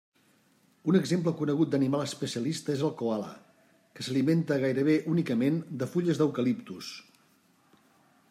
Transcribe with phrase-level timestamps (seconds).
[0.91, 3.29] Un exemple conegut d'animal especialista és el coala,
[3.99, 6.91] que s'alimenta gairebé únicament de fulles d'eucaliptus.